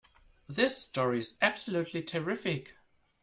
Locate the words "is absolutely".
1.19-2.01